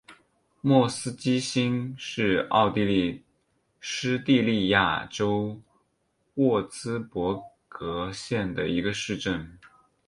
[0.61, 3.23] 莫斯基兴是奥地利
[3.79, 5.61] 施蒂利亚州
[6.33, 9.59] 沃茨伯格县的一个市镇。